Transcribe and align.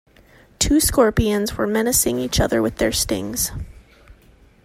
Two 0.57 0.79
scorpions 0.79 1.55
were 1.57 1.67
menacing 1.67 2.17
each 2.17 2.39
other 2.39 2.59
with 2.59 2.77
their 2.77 2.91
stings. 2.91 3.51